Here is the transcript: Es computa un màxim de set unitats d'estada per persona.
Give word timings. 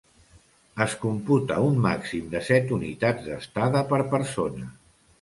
Es 0.85 0.95
computa 1.03 1.59
un 1.67 1.77
màxim 1.85 2.33
de 2.33 2.43
set 2.49 2.75
unitats 2.81 3.31
d'estada 3.31 3.89
per 3.95 4.05
persona. 4.19 4.77